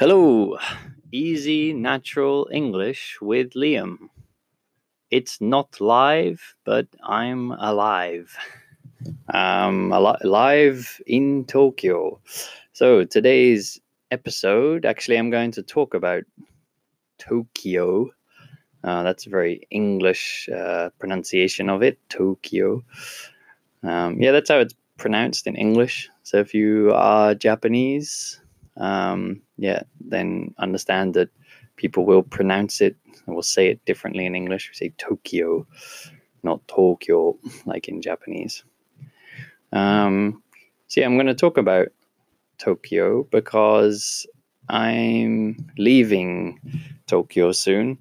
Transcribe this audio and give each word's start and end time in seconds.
Hello, 0.00 0.56
easy 1.10 1.72
natural 1.72 2.48
English 2.52 3.18
with 3.20 3.54
Liam. 3.54 4.10
It's 5.10 5.40
not 5.40 5.80
live, 5.80 6.54
but 6.64 6.86
I'm 7.02 7.50
alive. 7.50 8.32
Um, 9.34 9.92
ali- 9.92 10.22
live 10.22 11.00
in 11.04 11.46
Tokyo. 11.46 12.20
So 12.72 13.06
today's 13.06 13.80
episode, 14.12 14.86
actually, 14.86 15.18
I'm 15.18 15.30
going 15.30 15.50
to 15.50 15.64
talk 15.64 15.94
about 15.94 16.22
Tokyo. 17.18 18.08
Uh, 18.84 19.02
that's 19.02 19.26
a 19.26 19.30
very 19.30 19.66
English 19.72 20.48
uh, 20.48 20.90
pronunciation 21.00 21.68
of 21.68 21.82
it, 21.82 21.98
Tokyo. 22.08 22.84
Um, 23.82 24.22
yeah, 24.22 24.30
that's 24.30 24.48
how 24.48 24.60
it's 24.60 24.76
pronounced 24.96 25.48
in 25.48 25.56
English. 25.56 26.08
So 26.22 26.36
if 26.36 26.54
you 26.54 26.92
are 26.94 27.34
Japanese, 27.34 28.40
um, 28.78 29.42
yeah, 29.56 29.82
then 30.00 30.54
understand 30.58 31.14
that 31.14 31.28
people 31.76 32.04
will 32.04 32.22
pronounce 32.22 32.80
it 32.80 32.96
and 33.26 33.34
will 33.34 33.42
say 33.42 33.68
it 33.68 33.84
differently 33.84 34.26
in 34.26 34.34
English. 34.34 34.70
We 34.70 34.74
say 34.74 34.94
Tokyo, 34.98 35.66
not 36.42 36.66
Tokyo, 36.68 37.38
like 37.66 37.88
in 37.88 38.00
Japanese. 38.00 38.64
Um, 39.72 40.42
so 40.86 41.00
yeah, 41.00 41.06
I'm 41.06 41.16
going 41.16 41.26
to 41.26 41.34
talk 41.34 41.58
about 41.58 41.88
Tokyo 42.58 43.24
because 43.30 44.26
I'm 44.68 45.70
leaving 45.76 46.60
Tokyo 47.06 47.52
soon. 47.52 47.98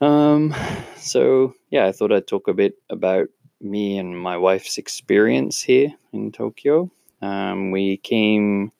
Um, 0.00 0.54
so 0.96 1.54
yeah, 1.70 1.86
I 1.86 1.92
thought 1.92 2.12
I'd 2.12 2.26
talk 2.26 2.48
a 2.48 2.54
bit 2.54 2.74
about 2.90 3.28
me 3.60 3.98
and 3.98 4.18
my 4.18 4.36
wife's 4.36 4.78
experience 4.78 5.62
here 5.62 5.92
in 6.12 6.32
Tokyo. 6.32 6.90
Um, 7.22 7.70
we 7.70 7.96
came 7.98 8.72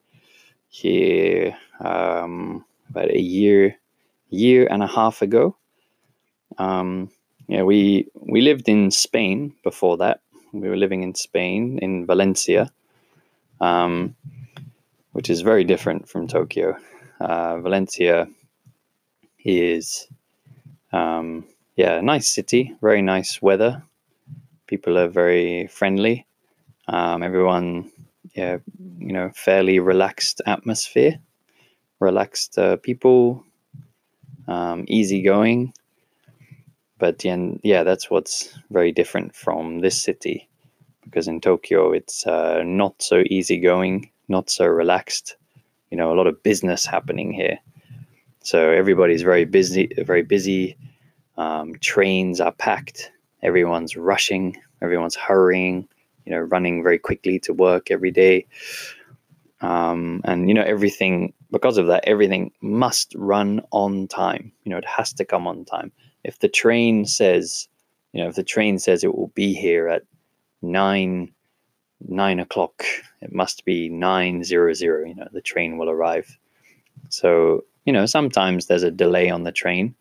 here 0.68 1.56
um, 1.80 2.64
about 2.90 3.10
a 3.10 3.20
year, 3.20 3.76
year 4.30 4.66
and 4.70 4.82
a 4.82 4.86
half 4.86 5.22
ago. 5.22 5.56
Um, 6.58 7.10
yeah, 7.48 7.62
we 7.62 8.08
we 8.14 8.40
lived 8.40 8.68
in 8.68 8.90
Spain 8.90 9.54
before 9.62 9.96
that. 9.98 10.20
We 10.52 10.68
were 10.68 10.76
living 10.76 11.02
in 11.02 11.14
Spain 11.14 11.78
in 11.80 12.06
Valencia, 12.06 12.70
um, 13.60 14.16
which 15.12 15.30
is 15.30 15.42
very 15.42 15.64
different 15.64 16.08
from 16.08 16.26
Tokyo. 16.26 16.76
Uh, 17.20 17.58
Valencia 17.60 18.28
is, 19.44 20.08
um, 20.92 21.46
yeah, 21.76 21.98
a 21.98 22.02
nice 22.02 22.28
city, 22.28 22.74
very 22.80 23.02
nice 23.02 23.40
weather. 23.40 23.82
People 24.66 24.98
are 24.98 25.08
very 25.08 25.68
friendly. 25.68 26.26
Um, 26.88 27.22
everyone 27.22 27.90
yeah, 28.36 28.58
you 28.98 29.12
know, 29.12 29.30
fairly 29.34 29.78
relaxed 29.80 30.42
atmosphere, 30.46 31.18
relaxed 32.00 32.58
uh, 32.58 32.76
people, 32.76 33.42
um, 34.46 34.84
easygoing. 34.88 35.72
But 36.98 37.24
yeah, 37.24 37.36
yeah, 37.62 37.82
that's 37.82 38.10
what's 38.10 38.58
very 38.70 38.92
different 38.92 39.34
from 39.34 39.80
this 39.80 40.00
city, 40.00 40.48
because 41.04 41.28
in 41.28 41.40
Tokyo 41.40 41.92
it's 41.92 42.26
uh, 42.26 42.62
not 42.64 43.02
so 43.02 43.24
easygoing, 43.26 44.10
not 44.28 44.50
so 44.50 44.66
relaxed. 44.66 45.36
You 45.90 45.96
know, 45.96 46.12
a 46.12 46.16
lot 46.16 46.26
of 46.26 46.42
business 46.42 46.84
happening 46.84 47.32
here, 47.32 47.58
so 48.42 48.70
everybody's 48.70 49.22
very 49.22 49.44
busy, 49.44 49.88
very 49.98 50.22
busy. 50.22 50.76
Um, 51.38 51.74
trains 51.80 52.40
are 52.40 52.52
packed. 52.52 53.12
Everyone's 53.42 53.96
rushing. 53.96 54.56
Everyone's 54.82 55.16
hurrying 55.16 55.88
you 56.26 56.32
know, 56.32 56.40
running 56.40 56.82
very 56.82 56.98
quickly 56.98 57.38
to 57.40 57.52
work 57.52 57.90
every 57.90 58.10
day. 58.10 58.46
Um, 59.60 60.20
and, 60.24 60.48
you 60.48 60.54
know, 60.54 60.62
everything, 60.62 61.32
because 61.50 61.78
of 61.78 61.86
that, 61.86 62.04
everything 62.06 62.52
must 62.60 63.14
run 63.16 63.62
on 63.70 64.08
time. 64.08 64.52
You 64.64 64.70
know, 64.70 64.78
it 64.78 64.84
has 64.84 65.12
to 65.14 65.24
come 65.24 65.46
on 65.46 65.64
time. 65.64 65.92
If 66.24 66.40
the 66.40 66.48
train 66.48 67.06
says, 67.06 67.68
you 68.12 68.22
know, 68.22 68.28
if 68.28 68.34
the 68.34 68.44
train 68.44 68.78
says 68.78 69.04
it 69.04 69.16
will 69.16 69.32
be 69.34 69.54
here 69.54 69.88
at 69.88 70.02
nine, 70.60 71.32
nine 72.06 72.40
o'clock, 72.40 72.84
it 73.22 73.32
must 73.32 73.64
be 73.64 73.88
nine 73.88 74.44
zero 74.44 74.74
zero, 74.74 75.06
you 75.06 75.14
know, 75.14 75.28
the 75.32 75.40
train 75.40 75.78
will 75.78 75.88
arrive. 75.88 76.36
So, 77.08 77.64
you 77.84 77.92
know, 77.92 78.04
sometimes 78.04 78.66
there's 78.66 78.82
a 78.82 78.90
delay 78.90 79.30
on 79.30 79.44
the 79.44 79.52
train. 79.52 79.94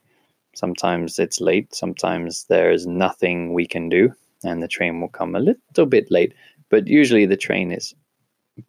Sometimes 0.55 1.19
it's 1.19 1.39
late. 1.39 1.75
Sometimes 1.75 2.45
there's 2.45 2.87
nothing 2.87 3.53
we 3.53 3.67
can 3.67 3.89
do 3.89 4.13
and 4.45 4.61
the 4.61 4.67
train 4.67 5.01
will 5.01 5.09
come 5.09 5.35
a 5.35 5.39
little 5.39 5.85
bit 5.85 6.09
late, 6.11 6.33
but 6.69 6.87
usually 6.87 7.25
the 7.25 7.37
train 7.37 7.71
is 7.71 7.93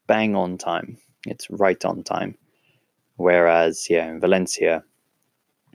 bang 0.06 0.34
on 0.34 0.58
time. 0.58 0.98
It's 1.26 1.48
right 1.50 1.84
on 1.84 2.02
time. 2.02 2.36
Whereas, 3.16 3.88
yeah, 3.88 4.08
in 4.08 4.20
Valencia, 4.20 4.82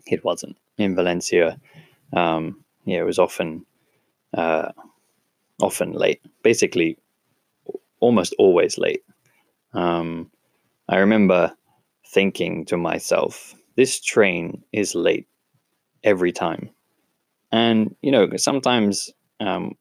it 0.07 0.23
wasn't. 0.23 0.57
In 0.77 0.95
Valencia, 0.95 1.59
um, 2.13 2.63
yeah, 2.85 2.99
it 2.99 3.05
was 3.05 3.19
often, 3.19 3.65
uh, 4.33 4.71
often 5.61 5.93
late. 5.93 6.21
Basically, 6.43 6.97
almost 7.99 8.33
always 8.37 8.77
late. 8.77 9.03
Um, 9.73 10.29
I 10.89 10.97
remember 10.97 11.53
thinking 12.07 12.65
to 12.65 12.77
myself, 12.77 13.55
this 13.75 14.01
train 14.01 14.63
is 14.73 14.95
late 14.95 15.27
every 16.03 16.31
time. 16.31 16.69
And, 17.51 17.95
you 18.01 18.11
know, 18.11 18.29
sometimes 18.37 19.11
um, 19.39 19.75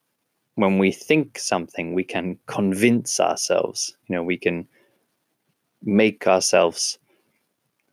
when 0.61 0.79
we 0.79 0.93
think 0.93 1.39
something, 1.39 1.95
we 1.95 2.05
can 2.05 2.39
convince 2.47 3.19
ourselves. 3.19 3.97
You 4.09 4.17
know, 4.17 4.23
we 4.23 4.37
can 4.37 4.69
make 5.83 6.27
ourselves 6.27 6.99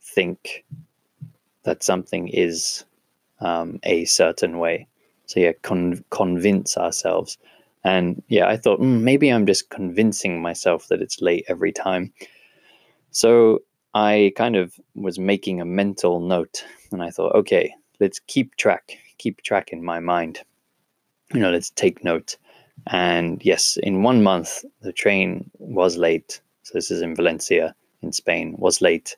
think 0.01 0.65
that 1.63 1.81
something 1.81 2.27
is 2.27 2.83
um, 3.39 3.79
a 3.83 4.03
certain 4.03 4.59
way. 4.59 4.85
So 5.27 5.39
yeah, 5.39 5.53
con- 5.61 6.03
convince 6.09 6.77
ourselves. 6.77 7.37
And 7.85 8.21
yeah, 8.27 8.49
I 8.49 8.57
thought 8.57 8.81
mm, 8.81 8.99
maybe 9.01 9.29
I'm 9.29 9.45
just 9.45 9.69
convincing 9.69 10.41
myself 10.41 10.89
that 10.89 11.01
it's 11.01 11.21
late 11.21 11.45
every 11.47 11.71
time. 11.71 12.11
So 13.11 13.59
I 13.93 14.33
kind 14.35 14.57
of 14.57 14.73
was 14.93 15.17
making 15.17 15.61
a 15.61 15.65
mental 15.65 16.19
note, 16.19 16.65
and 16.91 17.01
I 17.01 17.11
thought, 17.11 17.33
okay, 17.33 17.73
let's 18.01 18.19
keep 18.27 18.57
track, 18.57 18.97
keep 19.19 19.41
track 19.41 19.71
in 19.71 19.85
my 19.85 20.01
mind. 20.01 20.41
You 21.33 21.39
know, 21.39 21.51
let's 21.51 21.69
take 21.69 22.03
note. 22.03 22.35
And 22.85 23.43
yes, 23.43 23.77
in 23.81 24.03
one 24.03 24.23
month, 24.23 24.63
the 24.81 24.93
train 24.93 25.49
was 25.59 25.97
late. 25.97 26.41
So 26.63 26.71
this 26.73 26.91
is 26.91 27.01
in 27.01 27.15
Valencia, 27.15 27.75
in 28.01 28.11
Spain, 28.13 28.55
was 28.57 28.81
late 28.81 29.17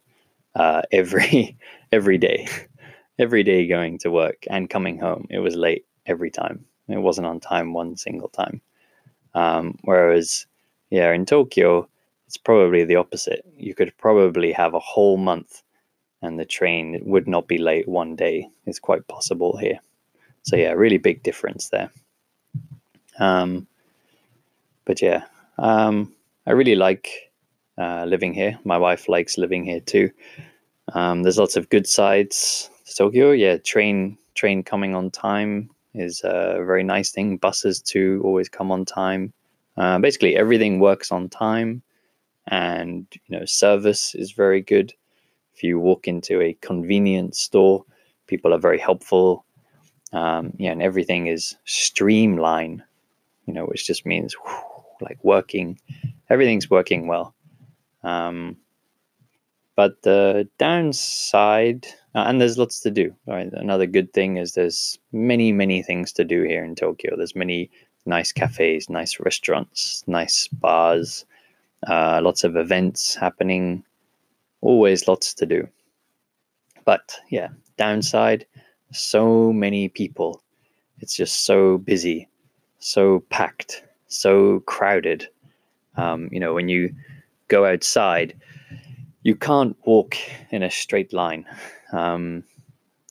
uh, 0.56 0.82
every 0.92 1.58
every 1.92 2.18
day, 2.18 2.48
every 3.20 3.44
day 3.44 3.68
going 3.68 3.98
to 4.00 4.12
work 4.12 4.46
and 4.50 4.70
coming 4.70 5.00
home. 5.00 5.28
It 5.30 5.40
was 5.40 5.56
late 5.56 5.86
every 6.06 6.32
time. 6.32 6.66
It 6.88 6.98
wasn't 6.98 7.28
on 7.28 7.40
time 7.40 7.74
one 7.74 7.98
single 7.98 8.30
time. 8.30 8.62
Um, 9.36 9.78
whereas, 9.84 10.48
yeah, 10.90 11.12
in 11.14 11.26
Tokyo, 11.26 11.88
it's 12.26 12.38
probably 12.38 12.84
the 12.84 12.96
opposite. 12.96 13.46
You 13.58 13.76
could 13.76 13.96
probably 13.98 14.52
have 14.52 14.74
a 14.74 14.80
whole 14.80 15.18
month 15.18 15.62
and 16.22 16.40
the 16.40 16.46
train 16.46 17.00
would 17.06 17.28
not 17.28 17.48
be 17.48 17.58
late 17.58 17.88
one 17.88 18.16
day. 18.16 18.48
It's 18.66 18.80
quite 18.80 19.08
possible 19.08 19.58
here. 19.58 19.80
So 20.44 20.56
yeah, 20.56 20.72
really 20.72 20.98
big 20.98 21.24
difference 21.24 21.70
there. 21.70 21.92
Um, 23.20 23.68
but 24.86 25.02
yeah, 25.02 25.26
um, 25.60 26.14
I 26.48 26.52
really 26.52 26.76
like 26.76 27.32
uh, 27.78 28.06
living 28.06 28.34
here. 28.34 28.58
My 28.64 28.78
wife 28.78 29.08
likes 29.08 29.38
living 29.38 29.64
here 29.64 29.82
too. 29.82 30.10
Um, 30.94 31.22
there's 31.22 31.38
lots 31.38 31.56
of 31.56 31.70
good 31.70 31.88
sides 31.88 32.70
to 32.86 32.96
Tokyo. 32.96 33.32
Yeah, 33.32 33.58
train 33.58 34.18
train 34.34 34.64
coming 34.64 34.96
on 34.96 35.12
time 35.12 35.70
is 35.94 36.22
a 36.24 36.64
very 36.66 36.84
nice 36.84 37.12
thing. 37.12 37.38
Buses 37.38 37.82
too 37.82 38.22
always 38.24 38.50
come 38.50 38.72
on 38.72 38.86
time. 38.86 39.34
Uh, 39.78 40.00
basically, 40.00 40.36
everything 40.36 40.80
works 40.80 41.12
on 41.12 41.30
time, 41.30 41.82
and 42.48 43.06
you 43.28 43.38
know 43.38 43.46
service 43.46 44.16
is 44.16 44.32
very 44.32 44.62
good. 44.62 44.94
If 45.54 45.64
you 45.64 45.78
walk 45.78 46.08
into 46.08 46.42
a 46.42 46.58
convenience 46.62 47.40
store, 47.40 47.84
people 48.28 48.54
are 48.54 48.60
very 48.60 48.80
helpful. 48.80 49.46
Um, 50.14 50.54
yeah, 50.58 50.72
and 50.72 50.82
everything 50.82 51.28
is 51.28 51.56
streamlined 51.66 52.82
you 53.50 53.56
know, 53.56 53.66
which 53.66 53.88
just 53.88 54.06
means 54.06 54.36
whew, 54.36 54.84
like 55.02 55.18
working, 55.24 55.80
everything's 56.30 56.70
working 56.70 57.08
well. 57.08 57.34
Um, 58.04 58.58
but 59.76 60.04
the 60.04 60.48
downside, 60.60 61.88
uh, 62.14 62.26
and 62.28 62.40
there's 62.40 62.60
lots 62.60 62.80
to 62.82 62.92
do. 62.92 63.16
Right, 63.26 63.52
another 63.52 63.88
good 63.88 64.14
thing 64.14 64.38
is 64.38 64.54
there's 64.54 65.00
many, 65.12 65.52
many 65.52 65.82
things 65.82 66.14
to 66.14 66.24
do 66.24 66.44
here 66.44 66.64
in 66.64 66.76
Tokyo. 66.76 67.16
There's 67.18 67.36
many 67.36 67.72
nice 68.06 68.32
cafes, 68.32 68.88
nice 68.88 69.20
restaurants, 69.20 70.04
nice 70.06 70.48
bars, 70.50 71.26
uh, 71.88 72.20
lots 72.22 72.44
of 72.44 72.56
events 72.56 73.16
happening. 73.16 73.84
Always 74.62 75.08
lots 75.08 75.34
to 75.34 75.48
do. 75.48 75.68
But 76.86 77.18
yeah, 77.32 77.48
downside, 77.78 78.46
so 78.92 79.52
many 79.52 79.90
people. 79.90 80.44
It's 81.00 81.16
just 81.16 81.46
so 81.46 81.80
busy 81.80 82.30
so 82.80 83.22
packed, 83.30 83.84
so 84.08 84.62
crowded. 84.62 85.28
Um, 85.96 86.30
you 86.32 86.40
know, 86.40 86.54
when 86.54 86.70
you 86.70 86.94
go 87.48 87.66
outside, 87.66 88.36
you 89.24 89.36
can't 89.36 89.76
walk 89.86 90.16
in 90.52 90.64
a 90.64 90.72
straight 90.72 91.14
line. 91.14 91.46
Um, 91.92 92.44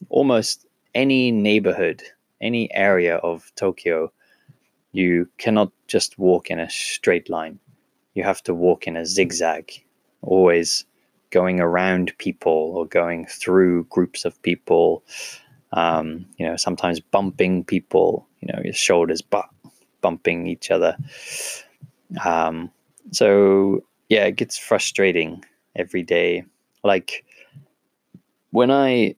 almost 0.08 0.66
any 0.94 1.30
neighborhood, 1.30 2.02
any 2.40 2.72
area 2.74 3.16
of 3.16 3.52
Tokyo, 3.56 4.12
you 4.92 5.28
cannot 5.38 5.70
just 5.86 6.18
walk 6.18 6.50
in 6.50 6.58
a 6.58 6.70
straight 6.70 7.28
line. 7.28 7.58
You 8.14 8.24
have 8.24 8.42
to 8.44 8.54
walk 8.54 8.86
in 8.86 8.96
a 8.96 9.06
zigzag, 9.06 9.70
always 10.22 10.84
going 11.30 11.60
around 11.60 12.12
people 12.18 12.72
or 12.74 12.86
going 12.86 13.26
through 13.26 13.84
groups 13.84 14.24
of 14.24 14.40
people. 14.42 15.04
Um, 15.72 16.24
you 16.38 16.46
know, 16.46 16.56
sometimes 16.56 17.00
bumping 17.00 17.64
people. 17.64 18.26
You 18.40 18.52
know, 18.52 18.60
your 18.64 18.72
shoulders 18.72 19.20
bu- 19.20 19.42
bumping 20.00 20.46
each 20.46 20.70
other. 20.70 20.96
Um, 22.24 22.70
so 23.12 23.84
yeah, 24.08 24.24
it 24.24 24.36
gets 24.36 24.58
frustrating 24.58 25.44
every 25.76 26.02
day. 26.02 26.44
Like 26.82 27.24
when 28.50 28.70
I 28.70 29.16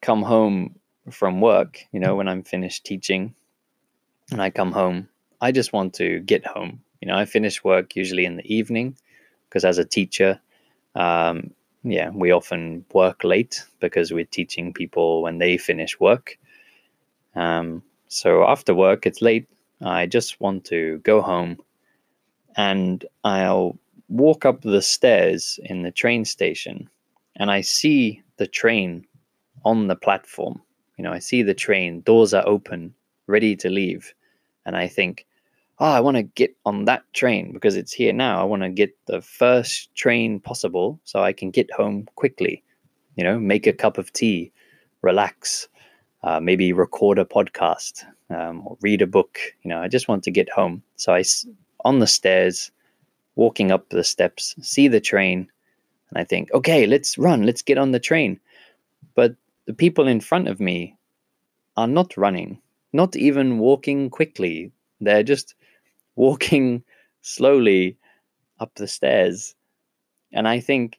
come 0.00 0.22
home 0.22 0.76
from 1.10 1.40
work, 1.40 1.80
you 1.92 2.00
know, 2.00 2.16
when 2.16 2.28
I'm 2.28 2.42
finished 2.42 2.84
teaching 2.84 3.34
and 4.30 4.40
I 4.40 4.50
come 4.50 4.72
home, 4.72 5.08
I 5.40 5.52
just 5.52 5.72
want 5.72 5.94
to 5.94 6.20
get 6.20 6.46
home. 6.46 6.82
You 7.00 7.08
know, 7.08 7.16
I 7.16 7.24
finish 7.24 7.62
work 7.62 7.94
usually 7.94 8.24
in 8.24 8.36
the 8.36 8.54
evening 8.54 8.96
because 9.48 9.64
as 9.64 9.78
a 9.78 9.84
teacher, 9.84 10.40
um, 10.94 11.52
yeah, 11.84 12.10
we 12.10 12.32
often 12.32 12.84
work 12.92 13.22
late 13.22 13.64
because 13.80 14.12
we're 14.12 14.24
teaching 14.24 14.72
people 14.72 15.22
when 15.22 15.38
they 15.38 15.56
finish 15.56 16.00
work. 16.00 16.38
Um, 17.34 17.82
so 18.08 18.44
after 18.44 18.74
work, 18.74 19.06
it's 19.06 19.22
late. 19.22 19.46
I 19.82 20.06
just 20.06 20.40
want 20.40 20.64
to 20.66 20.98
go 20.98 21.20
home 21.20 21.58
and 22.56 23.04
I'll 23.24 23.78
walk 24.08 24.44
up 24.44 24.62
the 24.62 24.82
stairs 24.82 25.58
in 25.64 25.82
the 25.82 25.90
train 25.90 26.24
station 26.24 26.88
and 27.36 27.50
I 27.50 27.60
see 27.60 28.22
the 28.38 28.46
train 28.46 29.06
on 29.64 29.88
the 29.88 29.96
platform. 29.96 30.62
You 30.96 31.04
know, 31.04 31.12
I 31.12 31.18
see 31.18 31.42
the 31.42 31.54
train, 31.54 32.00
doors 32.02 32.32
are 32.32 32.46
open, 32.46 32.94
ready 33.26 33.54
to 33.56 33.68
leave. 33.68 34.14
And 34.64 34.76
I 34.76 34.88
think, 34.88 35.26
oh, 35.78 35.86
I 35.86 36.00
want 36.00 36.16
to 36.16 36.22
get 36.22 36.56
on 36.64 36.86
that 36.86 37.02
train 37.12 37.52
because 37.52 37.76
it's 37.76 37.92
here 37.92 38.12
now. 38.12 38.40
I 38.40 38.44
want 38.44 38.62
to 38.62 38.70
get 38.70 38.96
the 39.06 39.20
first 39.20 39.94
train 39.94 40.40
possible 40.40 40.98
so 41.04 41.22
I 41.22 41.32
can 41.32 41.50
get 41.50 41.70
home 41.70 42.08
quickly. 42.14 42.62
You 43.16 43.24
know, 43.24 43.38
make 43.38 43.66
a 43.66 43.72
cup 43.72 43.98
of 43.98 44.12
tea, 44.12 44.52
relax, 45.02 45.68
uh, 46.22 46.40
maybe 46.40 46.72
record 46.72 47.18
a 47.18 47.24
podcast 47.24 48.04
um, 48.30 48.62
or 48.66 48.76
read 48.80 49.02
a 49.02 49.06
book. 49.06 49.38
You 49.62 49.70
know, 49.70 49.80
I 49.80 49.88
just 49.88 50.08
want 50.08 50.24
to 50.24 50.30
get 50.30 50.48
home. 50.50 50.82
So 50.96 51.14
I, 51.14 51.22
on 51.84 51.98
the 51.98 52.06
stairs, 52.06 52.70
walking 53.34 53.70
up 53.70 53.88
the 53.88 54.04
steps, 54.04 54.54
see 54.60 54.88
the 54.88 55.00
train, 55.00 55.50
and 56.10 56.18
I 56.18 56.24
think, 56.24 56.52
okay, 56.52 56.86
let's 56.86 57.18
run, 57.18 57.44
let's 57.44 57.62
get 57.62 57.78
on 57.78 57.92
the 57.92 58.00
train. 58.00 58.40
But 59.14 59.34
the 59.66 59.74
people 59.74 60.06
in 60.06 60.20
front 60.20 60.48
of 60.48 60.60
me 60.60 60.96
are 61.76 61.88
not 61.88 62.16
running, 62.16 62.60
not 62.92 63.16
even 63.16 63.58
walking 63.58 64.10
quickly. 64.10 64.72
They're 65.00 65.22
just 65.22 65.54
walking 66.16 66.82
slowly 67.22 67.98
up 68.60 68.74
the 68.76 68.88
stairs. 68.88 69.54
And 70.32 70.48
I 70.48 70.60
think, 70.60 70.98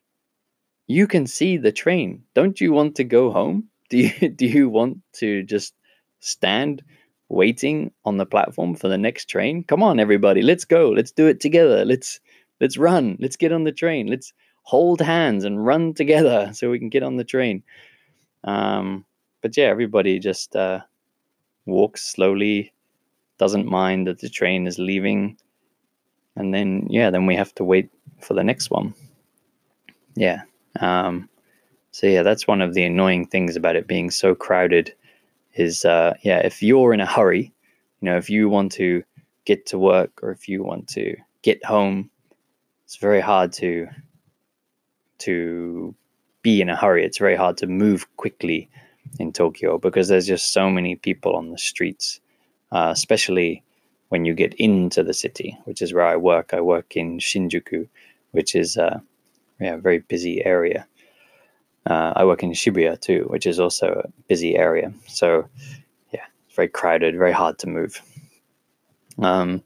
you 0.88 1.06
can 1.06 1.26
see 1.26 1.58
the 1.58 1.70
train. 1.70 2.24
Don't 2.34 2.60
you 2.60 2.72
want 2.72 2.96
to 2.96 3.04
go 3.04 3.30
home? 3.30 3.68
Do 3.88 3.98
you 3.98 4.28
do 4.36 4.46
you 4.46 4.68
want 4.68 4.98
to 5.14 5.42
just 5.42 5.74
stand 6.20 6.82
waiting 7.28 7.92
on 8.04 8.16
the 8.16 8.26
platform 8.26 8.74
for 8.74 8.88
the 8.88 8.98
next 8.98 9.26
train? 9.26 9.64
Come 9.64 9.82
on 9.82 10.00
everybody, 10.00 10.42
let's 10.42 10.64
go. 10.64 10.90
Let's 10.90 11.10
do 11.10 11.26
it 11.26 11.40
together. 11.40 11.84
Let's 11.84 12.20
let's 12.60 12.76
run. 12.76 13.16
Let's 13.20 13.36
get 13.36 13.52
on 13.52 13.64
the 13.64 13.72
train. 13.72 14.06
Let's 14.06 14.32
hold 14.62 15.00
hands 15.00 15.44
and 15.44 15.64
run 15.64 15.94
together 15.94 16.50
so 16.54 16.70
we 16.70 16.78
can 16.78 16.90
get 16.90 17.02
on 17.02 17.16
the 17.16 17.24
train. 17.24 17.62
Um, 18.44 19.04
but 19.40 19.56
yeah, 19.56 19.66
everybody 19.66 20.18
just 20.18 20.54
uh, 20.54 20.80
walks 21.66 22.04
slowly, 22.04 22.72
doesn't 23.38 23.66
mind 23.66 24.06
that 24.06 24.20
the 24.20 24.28
train 24.28 24.66
is 24.66 24.78
leaving. 24.78 25.38
And 26.36 26.52
then, 26.52 26.86
yeah, 26.90 27.10
then 27.10 27.26
we 27.26 27.34
have 27.36 27.54
to 27.56 27.64
wait 27.64 27.90
for 28.20 28.34
the 28.34 28.44
next 28.44 28.70
one. 28.70 28.94
Yeah. 30.14 30.42
Um, 30.80 31.28
so, 31.98 32.06
yeah, 32.06 32.22
that's 32.22 32.46
one 32.46 32.62
of 32.62 32.74
the 32.74 32.84
annoying 32.84 33.26
things 33.26 33.56
about 33.56 33.74
it 33.74 33.88
being 33.88 34.12
so 34.12 34.32
crowded 34.32 34.94
is, 35.54 35.84
uh, 35.84 36.14
yeah, 36.22 36.38
if 36.38 36.62
you're 36.62 36.94
in 36.94 37.00
a 37.00 37.06
hurry, 37.06 37.52
you 38.00 38.06
know, 38.06 38.16
if 38.16 38.30
you 38.30 38.48
want 38.48 38.70
to 38.74 39.02
get 39.46 39.66
to 39.66 39.78
work 39.80 40.12
or 40.22 40.30
if 40.30 40.48
you 40.48 40.62
want 40.62 40.86
to 40.90 41.16
get 41.42 41.64
home, 41.64 42.08
it's 42.84 42.94
very 42.94 43.20
hard 43.20 43.52
to 43.54 43.88
to 45.26 45.92
be 46.42 46.60
in 46.60 46.68
a 46.68 46.76
hurry. 46.76 47.04
It's 47.04 47.18
very 47.18 47.34
hard 47.34 47.56
to 47.56 47.66
move 47.66 48.06
quickly 48.16 48.68
in 49.18 49.32
Tokyo 49.32 49.76
because 49.76 50.06
there's 50.06 50.28
just 50.28 50.52
so 50.52 50.70
many 50.70 50.94
people 50.94 51.34
on 51.34 51.50
the 51.50 51.58
streets, 51.58 52.20
uh, 52.70 52.90
especially 52.92 53.64
when 54.10 54.24
you 54.24 54.34
get 54.34 54.54
into 54.54 55.02
the 55.02 55.14
city, 55.14 55.58
which 55.64 55.82
is 55.82 55.92
where 55.92 56.06
I 56.06 56.14
work. 56.14 56.54
I 56.54 56.60
work 56.60 56.96
in 56.96 57.18
Shinjuku, 57.18 57.88
which 58.30 58.54
is 58.54 58.76
uh, 58.76 59.00
yeah, 59.58 59.74
a 59.74 59.78
very 59.78 59.98
busy 59.98 60.44
area. 60.44 60.86
Uh, 61.88 62.12
I 62.14 62.24
work 62.26 62.42
in 62.42 62.52
Shibuya 62.52 63.00
too, 63.00 63.24
which 63.28 63.46
is 63.46 63.58
also 63.58 64.02
a 64.04 64.22
busy 64.28 64.56
area. 64.56 64.92
So 65.06 65.48
yeah, 66.12 66.24
it's 66.46 66.54
very 66.54 66.68
crowded, 66.68 67.16
very 67.16 67.32
hard 67.32 67.58
to 67.60 67.66
move. 67.66 68.02
Um, 69.18 69.62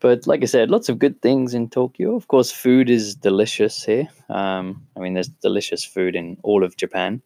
but 0.00 0.26
like 0.26 0.42
I 0.42 0.46
said, 0.46 0.70
lots 0.70 0.90
of 0.90 0.98
good 0.98 1.22
things 1.22 1.54
in 1.54 1.70
Tokyo. 1.70 2.16
Of 2.16 2.28
course, 2.28 2.52
food 2.52 2.90
is 2.90 3.14
delicious 3.14 3.82
here. 3.82 4.08
Um, 4.28 4.86
I 4.94 5.00
mean, 5.00 5.14
there's 5.14 5.28
delicious 5.28 5.84
food 5.84 6.14
in 6.14 6.36
all 6.42 6.62
of 6.62 6.76
Japan. 6.76 7.22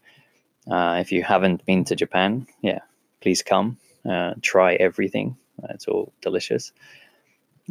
Uh, 0.70 0.98
if 1.00 1.10
you 1.10 1.24
haven't 1.24 1.66
been 1.66 1.84
to 1.84 1.96
Japan, 1.96 2.46
yeah, 2.62 2.78
please 3.20 3.42
come. 3.42 3.76
Uh, 4.08 4.34
try 4.40 4.74
everything. 4.74 5.36
It's 5.70 5.88
all 5.88 6.12
delicious. 6.22 6.72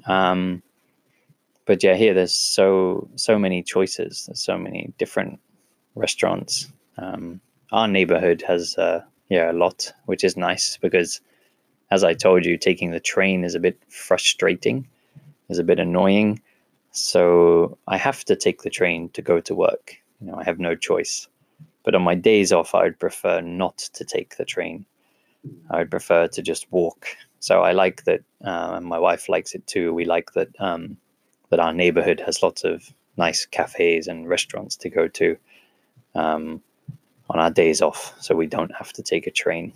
Um, 0.06 0.62
but 1.66 1.82
yeah, 1.82 1.96
here 1.96 2.14
there's 2.14 2.34
so 2.34 3.08
so 3.16 3.40
many 3.40 3.64
choices. 3.64 4.26
There's 4.26 4.42
so 4.42 4.58
many 4.58 4.94
different 4.98 5.40
restaurants. 6.00 6.72
Um, 6.98 7.42
our 7.72 7.88
neighborhood 7.88 8.44
has 8.48 8.78
uh, 8.78 9.04
yeah 9.30 9.52
a 9.52 9.54
lot, 9.54 9.92
which 10.06 10.24
is 10.24 10.36
nice 10.38 10.78
because 10.78 11.22
as 11.92 12.04
I 12.04 12.14
told 12.14 12.46
you, 12.46 12.58
taking 12.58 12.92
the 12.92 13.00
train 13.00 13.44
is 13.44 13.56
a 13.56 13.60
bit 13.60 13.78
frustrating, 13.90 14.88
is 15.50 15.60
a 15.60 15.64
bit 15.64 15.80
annoying. 15.80 16.42
So 16.92 17.78
I 17.88 17.98
have 17.98 18.24
to 18.26 18.36
take 18.36 18.62
the 18.62 18.70
train 18.70 19.10
to 19.10 19.22
go 19.22 19.40
to 19.42 19.56
work. 19.56 19.96
You 20.22 20.28
know, 20.28 20.36
I 20.36 20.44
have 20.44 20.60
no 20.60 20.76
choice. 20.76 21.28
But 21.84 21.96
on 21.96 22.02
my 22.04 22.16
days 22.16 22.52
off, 22.52 22.76
I 22.76 22.84
would 22.84 23.00
prefer 23.00 23.42
not 23.42 23.78
to 23.94 24.06
take 24.06 24.38
the 24.38 24.46
train. 24.46 24.86
I 25.72 25.78
would 25.80 25.92
prefer 25.92 26.28
to 26.28 26.42
just 26.42 26.72
walk. 26.72 27.08
So 27.40 27.62
I 27.62 27.72
like 27.72 28.04
that, 28.04 28.22
uh, 28.44 28.74
and 28.76 28.86
my 28.86 29.00
wife 29.00 29.30
likes 29.30 29.56
it 29.56 29.66
too. 29.66 29.94
We 29.94 30.06
like 30.06 30.34
that 30.34 30.50
um, 30.60 30.98
that 31.50 31.60
our 31.60 31.74
neighborhood 31.74 32.22
has 32.26 32.44
lots 32.44 32.64
of 32.64 32.94
nice 33.18 33.46
cafes 33.46 34.08
and 34.08 34.30
restaurants 34.30 34.76
to 34.78 34.90
go 34.90 35.08
to 35.08 35.38
um, 36.16 36.62
on 37.30 37.40
our 37.40 37.52
days 37.52 37.82
off, 37.82 38.16
so 38.20 38.36
we 38.36 38.48
don't 38.48 38.74
have 38.76 38.92
to 38.94 39.04
take 39.04 39.28
a 39.28 39.32
train. 39.32 39.74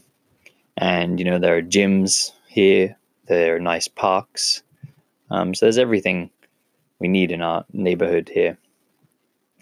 And, 0.77 1.19
you 1.19 1.25
know, 1.25 1.39
there 1.39 1.57
are 1.57 1.61
gyms 1.61 2.31
here, 2.47 2.97
there 3.27 3.55
are 3.55 3.59
nice 3.59 3.87
parks. 3.87 4.63
Um, 5.29 5.53
so 5.53 5.65
there's 5.65 5.77
everything 5.77 6.29
we 6.99 7.07
need 7.07 7.31
in 7.31 7.41
our 7.41 7.65
neighborhood 7.73 8.29
here, 8.33 8.57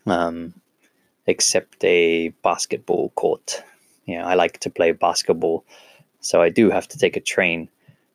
um, 0.06 0.54
except 1.28 1.84
a 1.84 2.30
basketball 2.44 3.10
court. 3.12 3.63
You 4.06 4.18
know, 4.18 4.24
I 4.24 4.36
like 4.36 4.60
to 4.60 4.70
play 4.70 4.92
basketball, 4.92 5.66
so 6.20 6.42
I 6.42 6.50
do 6.50 6.70
have 6.70 6.88
to 6.90 6.98
take 6.98 7.18
a 7.18 7.22
train 7.22 7.70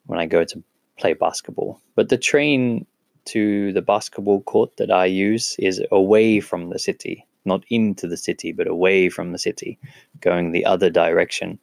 when 0.07 0.19
I 0.19 0.27
go 0.27 0.45
to 0.45 0.63
play 0.99 1.13
basketball. 1.13 1.81
But 1.95 2.09
the 2.09 2.19
train 2.19 2.87
to 3.27 3.73
the 3.73 3.83
basketball 3.83 4.41
court 4.43 4.77
that 4.77 4.91
I 4.91 5.07
use 5.07 5.57
is 5.59 5.83
away 5.91 6.41
from 6.41 6.71
the 6.71 6.79
city, 6.79 7.27
not 7.47 7.65
into 7.71 8.09
the 8.09 8.17
city, 8.17 8.53
but 8.53 8.67
away 8.67 9.09
from 9.09 9.33
the 9.33 9.39
city, 9.39 9.79
going 10.21 10.53
the 10.53 10.67
other 10.67 10.91
direction 10.91 11.59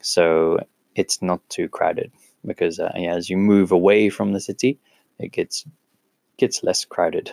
so 0.00 0.60
it's 0.94 1.20
not 1.22 1.40
too 1.48 1.68
crowded 1.68 2.12
because 2.44 2.78
uh, 2.78 2.92
yeah, 2.96 3.14
as 3.14 3.28
you 3.28 3.36
move 3.36 3.72
away 3.72 4.08
from 4.08 4.32
the 4.32 4.40
city, 4.40 4.78
it 5.18 5.32
gets 5.32 5.64
gets 6.36 6.62
less 6.62 6.84
crowded. 6.84 7.30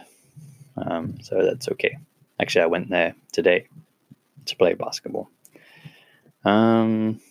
Um, 0.77 1.17
so 1.21 1.43
that's 1.43 1.69
okay. 1.69 1.97
Actually, 2.39 2.63
I 2.63 2.67
went 2.67 2.89
there 2.89 3.15
today 3.31 3.67
to 4.45 4.55
play 4.55 4.73
basketball. 4.73 5.29
Um, 6.43 7.21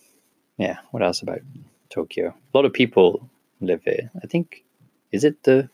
yeah, 0.57 0.77
what 0.91 1.03
else 1.03 1.21
about 1.21 1.41
Tokyo? 1.89 2.29
A 2.29 2.57
lot 2.57 2.65
of 2.65 2.73
people 2.73 3.29
live 3.59 3.83
here. 3.83 4.09
I 4.23 4.27
think 4.27 4.63
is 5.11 5.23
it 5.23 5.43
the 5.43 5.69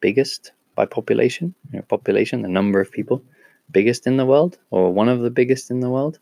biggest 0.00 0.52
by 0.74 0.84
population? 0.84 1.54
You 1.72 1.78
know, 1.78 1.84
population, 1.88 2.42
the 2.42 2.48
number 2.48 2.80
of 2.80 2.92
people, 2.92 3.22
biggest 3.70 4.06
in 4.06 4.16
the 4.16 4.26
world, 4.26 4.58
or 4.70 4.92
one 4.92 5.08
of 5.08 5.20
the 5.20 5.30
biggest 5.30 5.70
in 5.70 5.80
the 5.80 5.90
world? 5.90 6.18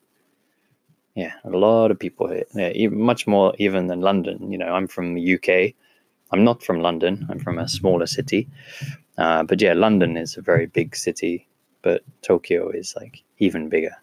yeah, 1.16 1.32
a 1.44 1.50
lot 1.50 1.90
of 1.90 1.98
people 1.98 2.28
here. 2.28 2.44
Yeah, 2.54 2.88
much 2.88 3.26
more 3.26 3.54
even 3.58 3.86
than 3.86 4.02
London. 4.02 4.52
You 4.52 4.58
know, 4.58 4.74
I'm 4.74 4.86
from 4.86 5.14
the 5.14 5.34
UK. 5.34 5.74
I'm 6.30 6.44
not 6.44 6.62
from 6.62 6.80
London. 6.80 7.26
I'm 7.30 7.38
from 7.38 7.58
a 7.58 7.66
smaller 7.66 8.06
city. 8.06 8.48
Uh, 9.16 9.42
but 9.42 9.60
yeah, 9.62 9.72
London 9.72 10.18
is 10.18 10.36
a 10.36 10.42
very 10.42 10.66
big 10.66 10.94
city. 10.94 11.48
but 11.82 12.02
Tokyo 12.20 12.68
is 12.68 12.94
like 12.96 13.22
even 13.38 13.68
bigger. 13.68 13.96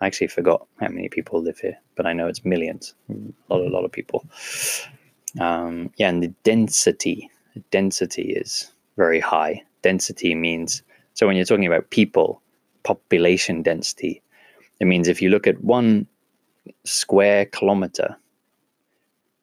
I 0.00 0.06
actually 0.06 0.28
forgot 0.28 0.66
how 0.80 0.88
many 0.88 1.08
people 1.08 1.40
live 1.40 1.58
here, 1.58 1.78
but 1.94 2.06
I 2.06 2.14
know 2.14 2.26
it's 2.26 2.44
millions, 2.44 2.94
a 3.10 3.54
lot, 3.54 3.60
a 3.60 3.68
lot 3.68 3.84
of 3.84 3.92
people. 3.92 4.24
Um, 5.38 5.92
yeah, 5.98 6.08
and 6.08 6.22
the 6.22 6.34
density, 6.42 7.30
density 7.70 8.32
is 8.32 8.72
very 8.96 9.20
high. 9.20 9.62
Density 9.82 10.34
means 10.34 10.82
so 11.14 11.26
when 11.26 11.36
you're 11.36 11.44
talking 11.44 11.66
about 11.66 11.90
people, 11.90 12.42
population 12.82 13.62
density, 13.62 14.22
it 14.80 14.86
means 14.86 15.08
if 15.08 15.20
you 15.20 15.28
look 15.30 15.46
at 15.46 15.62
one 15.62 16.06
square 16.84 17.46
kilometer, 17.46 18.16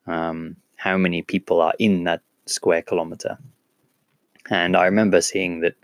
um, 0.06 0.56
how 0.75 0.98
many 0.98 1.22
people 1.22 1.62
are 1.62 1.74
in 1.79 2.03
that 2.06 2.22
square 2.46 2.82
kilometer. 2.82 3.38
And 4.50 4.77
I 4.77 4.86
remember 4.86 5.22
seeing 5.22 5.62
that, 5.62 5.75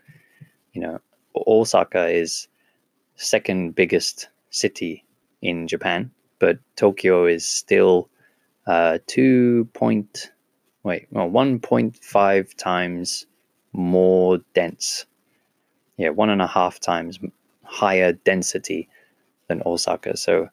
you 0.72 0.82
know, 0.82 1.00
Osaka 1.36 2.08
is 2.08 2.48
second 3.16 3.76
biggest 3.76 4.30
city 4.50 5.04
in 5.42 5.68
Japan, 5.68 6.12
but 6.40 6.60
Tokyo 6.76 7.26
is 7.26 7.46
still 7.46 8.10
uh, 8.66 9.00
two 9.08 9.66
point 9.74 10.32
wait 10.84 11.08
well 11.12 11.30
one 11.30 11.60
point 11.60 11.98
five 11.98 12.56
times 12.56 13.26
more 13.74 14.40
dense. 14.54 15.06
Yeah, 15.98 16.10
one 16.10 16.30
and 16.30 16.42
a 16.42 16.48
half 16.48 16.80
times 16.80 17.20
higher 17.74 18.14
density 18.14 18.88
than 19.48 19.64
Osaka. 19.66 20.16
So 20.16 20.50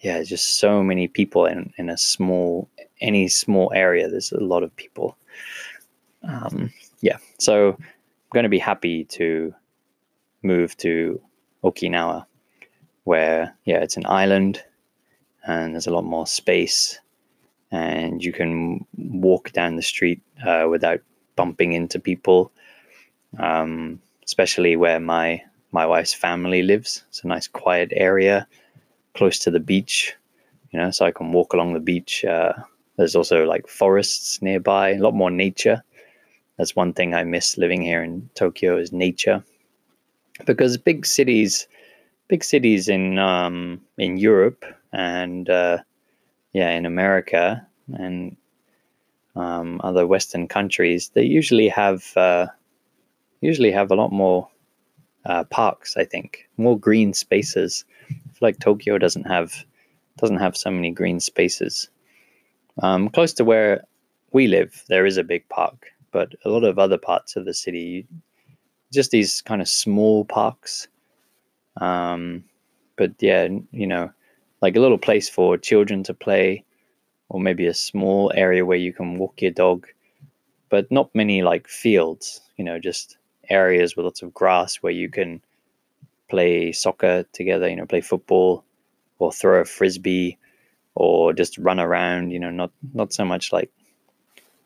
yeah, 0.00 0.22
just 0.22 0.58
so 0.58 0.82
many 0.82 1.08
people 1.08 1.46
in 1.46 1.72
in 1.76 1.90
a 1.90 1.98
small 1.98 2.68
any 3.00 3.28
small 3.28 3.70
area. 3.74 4.08
There's 4.08 4.32
a 4.32 4.40
lot 4.40 4.62
of 4.62 4.74
people. 4.76 5.16
Um, 6.22 6.72
yeah, 7.02 7.18
so 7.38 7.76
I'm 7.78 8.32
going 8.32 8.44
to 8.44 8.48
be 8.48 8.58
happy 8.58 9.04
to 9.04 9.54
move 10.42 10.76
to 10.78 11.20
Okinawa, 11.62 12.24
where 13.04 13.54
yeah, 13.64 13.80
it's 13.82 13.98
an 13.98 14.06
island 14.06 14.62
and 15.46 15.74
there's 15.74 15.86
a 15.86 15.92
lot 15.92 16.04
more 16.04 16.26
space, 16.26 16.98
and 17.70 18.24
you 18.24 18.32
can 18.32 18.86
walk 18.96 19.52
down 19.52 19.76
the 19.76 19.82
street 19.82 20.22
uh, 20.46 20.66
without 20.70 21.00
bumping 21.36 21.72
into 21.72 21.98
people. 22.00 22.50
Um, 23.38 24.00
especially 24.24 24.76
where 24.76 25.00
my 25.00 25.42
my 25.74 25.84
wife's 25.84 26.14
family 26.14 26.62
lives. 26.62 27.04
It's 27.08 27.24
a 27.24 27.26
nice 27.26 27.48
quiet 27.48 27.90
area, 27.96 28.46
close 29.14 29.40
to 29.40 29.50
the 29.50 29.58
beach. 29.60 30.14
You 30.70 30.78
know, 30.78 30.90
so 30.92 31.04
I 31.04 31.10
can 31.10 31.32
walk 31.32 31.52
along 31.52 31.74
the 31.74 31.80
beach. 31.80 32.24
Uh, 32.24 32.52
there's 32.96 33.16
also 33.16 33.44
like 33.44 33.66
forests 33.66 34.40
nearby, 34.40 34.90
a 34.90 34.98
lot 34.98 35.14
more 35.14 35.30
nature. 35.30 35.82
That's 36.56 36.76
one 36.76 36.92
thing 36.92 37.12
I 37.12 37.24
miss 37.24 37.58
living 37.58 37.82
here 37.82 38.04
in 38.04 38.30
Tokyo 38.34 38.78
is 38.78 38.92
nature, 38.92 39.42
because 40.46 40.78
big 40.78 41.04
cities, 41.04 41.66
big 42.28 42.44
cities 42.44 42.88
in 42.88 43.18
um, 43.18 43.80
in 43.98 44.16
Europe 44.16 44.64
and 44.92 45.50
uh, 45.50 45.78
yeah 46.52 46.70
in 46.70 46.86
America 46.86 47.66
and 47.98 48.36
um, 49.34 49.80
other 49.82 50.06
Western 50.06 50.46
countries, 50.46 51.10
they 51.14 51.24
usually 51.24 51.68
have 51.68 52.16
uh, 52.16 52.46
usually 53.40 53.72
have 53.72 53.90
a 53.90 53.96
lot 53.96 54.12
more 54.12 54.48
uh, 55.26 55.44
parks. 55.44 55.96
I 55.96 56.04
think 56.04 56.48
more 56.56 56.78
green 56.78 57.12
spaces. 57.14 57.84
Like 58.40 58.58
Tokyo 58.58 58.98
doesn't 58.98 59.26
have 59.26 59.64
doesn't 60.18 60.38
have 60.38 60.56
so 60.56 60.70
many 60.70 60.90
green 60.90 61.20
spaces. 61.20 61.88
Um, 62.82 63.08
close 63.08 63.32
to 63.34 63.44
where 63.44 63.84
we 64.32 64.46
live, 64.46 64.84
there 64.88 65.06
is 65.06 65.16
a 65.16 65.24
big 65.24 65.48
park, 65.48 65.86
but 66.12 66.34
a 66.44 66.48
lot 66.48 66.64
of 66.64 66.78
other 66.78 66.98
parts 66.98 67.36
of 67.36 67.44
the 67.44 67.54
city, 67.54 68.06
just 68.92 69.10
these 69.10 69.42
kind 69.42 69.60
of 69.60 69.68
small 69.68 70.24
parks. 70.24 70.88
Um, 71.80 72.44
but 72.96 73.12
yeah, 73.20 73.48
you 73.72 73.86
know, 73.86 74.10
like 74.60 74.76
a 74.76 74.80
little 74.80 74.98
place 74.98 75.28
for 75.28 75.58
children 75.58 76.02
to 76.04 76.14
play, 76.14 76.64
or 77.28 77.40
maybe 77.40 77.66
a 77.66 77.74
small 77.74 78.32
area 78.34 78.64
where 78.64 78.78
you 78.78 78.92
can 78.92 79.18
walk 79.18 79.42
your 79.42 79.50
dog, 79.50 79.86
but 80.68 80.90
not 80.90 81.14
many 81.14 81.42
like 81.42 81.66
fields, 81.68 82.40
you 82.56 82.64
know, 82.64 82.78
just 82.78 83.16
areas 83.50 83.96
with 83.96 84.04
lots 84.04 84.22
of 84.22 84.34
grass 84.34 84.76
where 84.76 84.92
you 84.92 85.08
can 85.08 85.40
play 86.28 86.72
soccer 86.72 87.24
together, 87.32 87.68
you 87.68 87.76
know, 87.76 87.86
play 87.86 88.00
football 88.00 88.64
or 89.18 89.32
throw 89.32 89.60
a 89.60 89.64
frisbee 89.64 90.38
or 90.94 91.32
just 91.32 91.58
run 91.58 91.80
around, 91.80 92.30
you 92.30 92.38
know, 92.38 92.50
not 92.50 92.70
not 92.92 93.12
so 93.12 93.24
much 93.24 93.52
like 93.52 93.70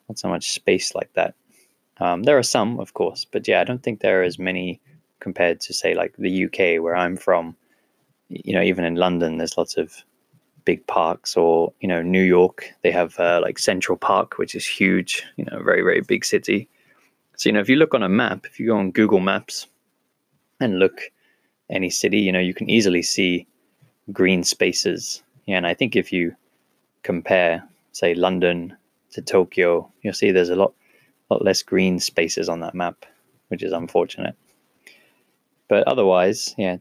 not 0.08 0.18
so 0.18 0.28
much 0.28 0.52
space 0.52 0.94
like 0.94 1.12
that. 1.14 1.35
Um, 2.00 2.23
there 2.23 2.38
are 2.38 2.44
some, 2.44 2.78
of 2.78 2.94
course, 2.94 3.25
but 3.25 3.47
yeah, 3.49 3.61
I 3.61 3.64
don't 3.64 3.82
think 3.82 4.00
there 4.00 4.20
are 4.20 4.25
as 4.25 4.38
many 4.38 4.80
compared 5.20 5.61
to 5.61 5.75
say 5.75 5.94
like 5.94 6.14
the 6.16 6.44
UK 6.44 6.82
where 6.82 6.94
I'm 6.97 7.16
from. 7.16 7.56
You 8.28 8.54
know, 8.54 8.62
even 8.62 8.85
in 8.85 8.94
London, 8.94 9.38
there's 9.38 9.58
lots 9.58 9.76
of 9.76 10.04
big 10.64 10.87
parks, 10.87 11.37
or 11.37 11.73
you 11.80 11.88
know, 11.88 12.02
New 12.02 12.23
York, 12.23 12.70
they 12.82 12.90
have 12.90 13.18
uh, 13.18 13.40
like 13.42 13.58
Central 13.58 13.97
Park, 13.97 14.38
which 14.38 14.54
is 14.54 14.66
huge. 14.66 15.25
You 15.37 15.47
know, 15.47 15.62
very 15.62 15.82
very 15.82 16.02
big 16.02 16.25
city. 16.25 16.68
So 17.38 17.49
you 17.49 17.54
know, 17.54 17.61
if 17.61 17.71
you 17.71 17.76
look 17.76 17.95
on 17.95 18.02
a 18.02 18.09
map, 18.09 18.45
if 18.45 18.61
you 18.61 18.66
go 18.66 18.76
on 18.76 18.90
Google 18.90 19.21
Maps 19.21 19.66
and 20.61 20.78
look 20.78 21.00
any 21.71 21.88
city, 21.88 22.18
you 22.18 22.33
know, 22.33 22.38
you 22.38 22.52
can 22.52 22.68
easily 22.68 23.02
see 23.02 23.47
green 24.12 24.45
spaces 24.45 25.23
yeah, 25.49 25.57
and 25.57 25.66
I 25.66 25.73
think 25.73 25.97
if 25.97 26.12
you 26.12 26.37
compare, 27.02 27.66
say, 27.92 28.12
London 28.12 28.76
to 29.12 29.23
Tokyo, 29.23 29.90
you'll 30.02 30.12
see 30.12 30.30
there's 30.30 30.50
a 30.50 30.57
lot, 30.57 30.75
lot 31.30 31.42
less 31.42 31.62
green 31.62 31.99
spaces 32.00 32.50
on 32.50 32.61
that 32.61 32.75
map, 32.75 33.07
which 33.49 33.62
is 33.62 33.73
unfortunate. 33.73 34.37
But 35.66 35.88
otherwise, 35.88 36.54
yeah, 36.59 36.76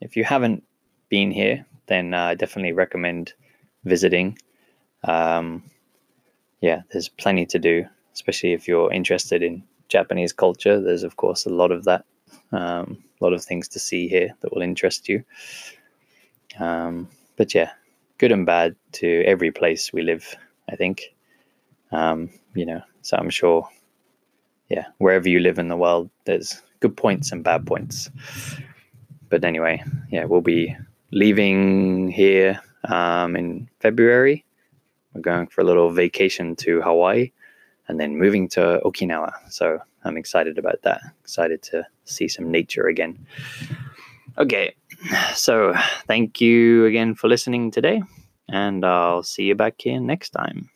if 0.00 0.16
you 0.16 0.22
haven't 0.22 0.62
been 1.08 1.32
here, 1.32 1.66
then 1.88 2.14
uh, 2.14 2.26
I 2.26 2.34
definitely 2.36 2.74
recommend 2.74 3.32
visiting. 3.82 4.38
Um, 5.02 5.64
yeah, 6.60 6.82
there's 6.92 7.08
plenty 7.08 7.44
to 7.46 7.58
do, 7.58 7.86
especially 8.14 8.52
if 8.52 8.68
you're 8.68 8.92
interested 8.92 9.42
in 9.42 9.64
Japanese 9.92 10.32
culture. 10.32 10.80
There's, 10.80 11.02
of 11.02 11.16
course, 11.16 11.46
a 11.46 11.50
lot 11.50 11.70
of 11.70 11.84
that, 11.84 12.04
um, 12.50 12.98
a 13.20 13.24
lot 13.24 13.34
of 13.34 13.44
things 13.44 13.68
to 13.68 13.78
see 13.78 14.08
here 14.08 14.34
that 14.40 14.52
will 14.52 14.62
interest 14.62 15.08
you. 15.08 15.22
Um, 16.58 17.08
but 17.36 17.54
yeah, 17.54 17.70
good 18.18 18.32
and 18.32 18.46
bad 18.46 18.74
to 18.92 19.22
every 19.24 19.50
place 19.50 19.92
we 19.92 20.02
live, 20.02 20.34
I 20.70 20.76
think. 20.76 21.14
Um, 21.92 22.30
you 22.54 22.66
know, 22.66 22.80
so 23.02 23.16
I'm 23.18 23.30
sure, 23.30 23.68
yeah, 24.68 24.86
wherever 24.98 25.28
you 25.28 25.40
live 25.40 25.58
in 25.58 25.68
the 25.68 25.76
world, 25.76 26.08
there's 26.24 26.62
good 26.80 26.96
points 26.96 27.32
and 27.32 27.44
bad 27.44 27.66
points. 27.66 28.10
But 29.28 29.44
anyway, 29.44 29.82
yeah, 30.10 30.24
we'll 30.24 30.40
be 30.40 30.76
leaving 31.10 32.08
here 32.08 32.60
um, 32.84 33.36
in 33.36 33.68
February. 33.80 34.44
We're 35.12 35.20
going 35.20 35.48
for 35.48 35.60
a 35.60 35.64
little 35.64 35.90
vacation 35.90 36.56
to 36.56 36.80
Hawaii 36.80 37.32
and 37.92 38.00
then 38.00 38.16
moving 38.16 38.48
to 38.48 38.80
Okinawa. 38.86 39.34
So 39.50 39.78
I'm 40.02 40.16
excited 40.16 40.56
about 40.56 40.80
that. 40.80 41.02
Excited 41.20 41.62
to 41.64 41.86
see 42.06 42.26
some 42.26 42.50
nature 42.50 42.86
again. 42.88 43.26
Okay, 44.38 44.74
so 45.34 45.74
thank 46.06 46.40
you 46.40 46.86
again 46.86 47.14
for 47.14 47.28
listening 47.28 47.70
today, 47.70 48.02
and 48.48 48.82
I'll 48.82 49.22
see 49.22 49.44
you 49.44 49.54
back 49.54 49.74
here 49.76 50.00
next 50.00 50.30
time. 50.30 50.71